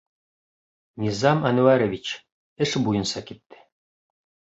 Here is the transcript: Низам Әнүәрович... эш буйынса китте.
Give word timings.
Низам 1.03 1.43
Әнүәрович... 1.49 2.13
эш 2.67 2.73
буйынса 2.87 3.23
китте. 3.29 3.61